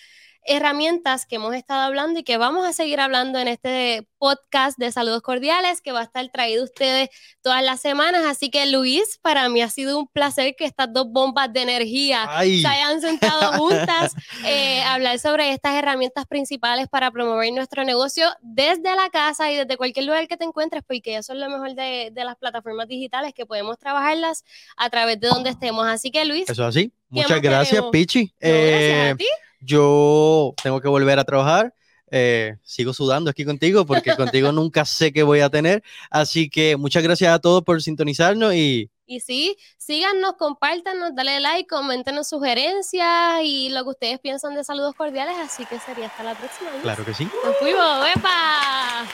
herramientas 0.45 1.27
que 1.27 1.37
hemos 1.37 1.55
estado 1.55 1.83
hablando 1.83 2.21
y 2.21 2.23
que 2.23 2.37
vamos 2.37 2.67
a 2.67 2.73
seguir 2.73 3.01
hablando 3.01 3.39
en 3.39 3.49
este 3.49 4.07
podcast 4.19 4.79
de 4.79 4.91
saludos 4.93 5.23
cordiales 5.23 5.81
que 5.83 5.93
va 5.93 6.01
a 6.01 6.05
estar 6.05 6.27
traído 6.31 6.63
a 6.63 6.65
ustedes 6.65 7.09
todas 7.43 7.63
las 7.63 7.81
semanas. 7.81 8.25
Así 8.27 8.51
que 8.51 8.67
Luis, 8.67 9.19
para 9.23 9.49
mí 9.49 9.61
ha 9.63 9.69
sido 9.71 9.99
un 9.99 10.07
placer 10.09 10.55
que 10.57 10.65
estas 10.65 10.93
dos 10.93 11.07
bombas 11.11 11.53
de 11.53 11.63
energía 11.63 12.27
¡Ay! 12.29 12.61
se 12.63 12.67
hayan 12.69 13.01
sentado 13.01 13.53
juntas 13.59 14.15
eh, 14.47 14.81
a 14.83 14.95
hablar 14.95 15.19
sobre 15.19 15.51
estas 15.53 15.75
herramientas 15.75 16.27
principales 16.27 16.89
para 16.89 17.11
promover 17.11 17.53
nuestro 17.53 17.85
negocio 17.85 18.29
desde 18.41 18.95
la 18.97 19.11
casa 19.11 19.51
y 19.51 19.57
desde 19.57 19.77
cualquier 19.77 20.07
lugar 20.07 20.27
que 20.29 20.37
te 20.37 20.45
encuentres, 20.45 20.83
porque 20.87 21.17
eso 21.17 21.33
es 21.33 21.39
lo 21.39 21.49
mejor 21.51 21.75
de, 21.75 22.11
de 22.13 22.25
las 22.25 22.37
plataformas 22.37 22.89
digitales, 22.89 23.33
que 23.35 23.47
podemos 23.47 23.79
trabajarlas 23.79 24.45
a 24.77 24.89
través 24.91 25.21
de 25.21 25.29
donde 25.29 25.51
estemos. 25.51 25.87
Así 25.87 26.11
que 26.11 26.25
Luis, 26.25 26.49
Eso 26.49 26.63
es 26.63 26.69
así. 26.77 26.93
Muchas 27.09 27.41
gracias, 27.41 27.71
tenemos? 27.71 27.91
Pichi. 27.93 28.25
no, 28.25 28.33
gracias 28.41 28.51
Eh, 28.51 29.11
a 29.13 29.17
ti. 29.17 29.27
Yo 29.65 30.55
tengo 30.63 30.81
que 30.81 30.89
volver 30.89 31.19
a 31.19 31.25
trabajar. 31.25 31.75
eh, 32.11 32.59
sigo 32.63 32.93
sudando 32.93 33.31
aquí 33.31 33.45
contigo 33.45 33.87
porque 33.87 34.15
contigo 34.17 34.53
nunca 34.53 34.85
sé 34.85 35.13
qué 35.13 35.23
voy 35.23 35.41
a 35.41 35.51
tener. 35.51 35.83
Así 36.11 36.49
que 36.49 36.77
muchas 36.77 37.03
gracias 37.03 37.35
a 37.35 37.39
todos 37.41 37.63
por 37.65 37.83
sintonizarnos 37.83 38.55
y 38.55 38.91
Y 39.07 39.21
sí, 39.21 39.57
síganos, 39.79 40.35
compártanos, 40.39 41.15
dale 41.15 41.41
like, 41.41 41.67
coméntenos 41.69 42.29
sugerencias 42.29 43.43
y 43.43 43.69
lo 43.71 43.83
que 43.85 43.91
ustedes 43.91 44.19
piensan 44.21 44.55
de 44.55 44.65
saludos 44.65 44.95
cordiales. 44.95 45.37
Así 45.39 45.67
que 45.67 45.79
sería 45.81 46.07
hasta 46.07 46.23
la 46.23 46.35
próxima. 46.35 46.71
Claro 46.83 47.05
que 47.05 47.15
sí. 47.15 47.29
Nos 47.45 47.57
fuimos, 47.59 48.07
¡epa! 48.15 49.09